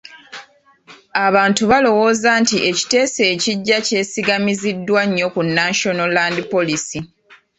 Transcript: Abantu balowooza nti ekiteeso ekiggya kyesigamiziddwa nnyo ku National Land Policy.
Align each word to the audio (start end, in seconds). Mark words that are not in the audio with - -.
Abantu 1.25 1.61
balowooza 1.71 2.29
nti 2.41 2.57
ekiteeso 2.69 3.21
ekiggya 3.33 3.77
kyesigamiziddwa 3.87 5.01
nnyo 5.07 5.27
ku 5.33 5.41
National 5.59 6.09
Land 6.17 6.37
Policy. 6.53 6.99